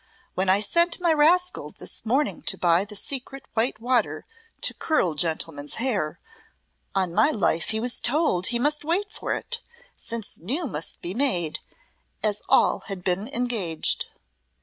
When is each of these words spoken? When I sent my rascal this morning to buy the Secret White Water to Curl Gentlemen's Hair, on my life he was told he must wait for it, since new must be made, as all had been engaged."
When 0.33 0.49
I 0.49 0.61
sent 0.61 0.99
my 0.99 1.13
rascal 1.13 1.69
this 1.77 2.07
morning 2.07 2.41
to 2.47 2.57
buy 2.57 2.85
the 2.85 2.95
Secret 2.95 3.43
White 3.53 3.79
Water 3.79 4.25
to 4.61 4.73
Curl 4.73 5.13
Gentlemen's 5.13 5.75
Hair, 5.75 6.19
on 6.95 7.13
my 7.13 7.29
life 7.29 7.69
he 7.69 7.79
was 7.79 7.99
told 7.99 8.47
he 8.47 8.57
must 8.57 8.83
wait 8.83 9.11
for 9.11 9.31
it, 9.35 9.61
since 9.95 10.39
new 10.39 10.65
must 10.65 11.03
be 11.03 11.13
made, 11.13 11.59
as 12.23 12.41
all 12.49 12.79
had 12.87 13.03
been 13.03 13.27
engaged." 13.27 14.07